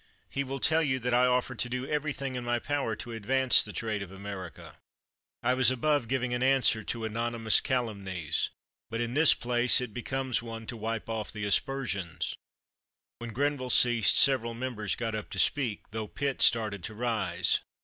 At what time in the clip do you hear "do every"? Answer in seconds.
1.69-2.11